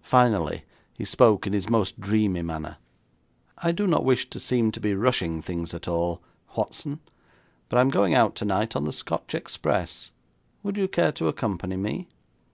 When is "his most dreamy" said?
1.52-2.40